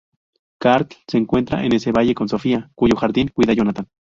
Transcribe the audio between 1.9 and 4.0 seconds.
valle con Sofia, cuyo jardín cuida Jonatan.